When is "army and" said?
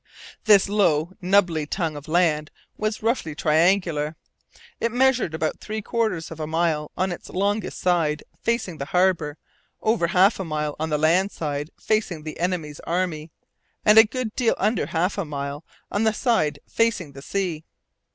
12.79-13.99